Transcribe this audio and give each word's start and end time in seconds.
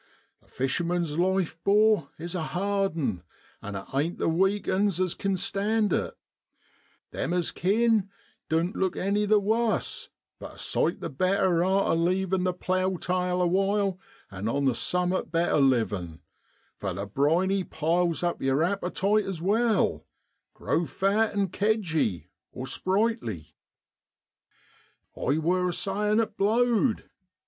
The 0.41 0.47
fisherman's 0.47 1.19
life, 1.19 1.59
'bor, 1.63 2.09
is 2.17 2.33
a 2.33 2.41
hard 2.41 2.97
'un, 2.97 3.21
and 3.61 3.77
it 3.77 3.85
ain't 3.93 4.17
the 4.17 4.27
weak 4.29 4.67
'uns 4.67 4.99
as 4.99 5.13
kin 5.13 5.37
stand 5.37 5.93
it; 5.93 6.15
them 7.11 7.33
as 7.33 7.51
kin 7.51 8.09
doan't 8.49 8.75
look 8.75 8.95
any 8.97 9.25
the 9.25 9.37
wuss, 9.39 10.09
but 10.39 10.55
a 10.55 10.57
sight 10.57 11.01
the 11.01 11.09
better 11.11 11.63
arter 11.63 11.93
leavin' 11.93 12.45
the 12.45 12.51
plough 12.51 12.95
tail 12.97 13.43
awhile, 13.43 13.99
and 14.31 14.49
on 14.49 14.65
the 14.65 14.71
suinmat 14.73 15.29
better 15.29 15.59
livin' 15.59 16.21
for 16.79 16.95
the 16.95 17.05
briny 17.05 17.63
piles 17.63 18.23
up 18.23 18.41
yer 18.41 18.63
appetite 18.63 19.25
as 19.27 19.39
well 19.39 20.07
grow 20.55 20.83
fat 20.83 21.35
and 21.35 21.53
kedgey 21.53 22.25
(sprightly). 22.65 23.53
I 25.15 25.37
wor 25.37 25.69
a 25.69 25.71
sayin' 25.71 26.19
it 26.19 26.37
blowed. 26.37 27.07